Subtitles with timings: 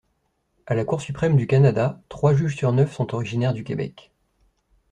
[0.65, 4.09] À la Cour suprême du Canada, trois juges sur neuf sont originaires du Québec.